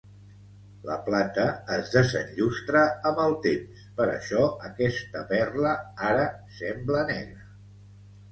[0.85, 1.43] La plata
[1.73, 5.75] es desenllustra amb el temps, per això aquesta perla
[6.09, 6.27] ara
[6.61, 7.47] sembla negra.